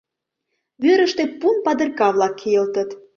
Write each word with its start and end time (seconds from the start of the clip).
Вӱрыштӧ 0.83 1.23
пун 1.39 1.55
падырка-влак 1.65 2.33
кийылтыт. 2.39 2.89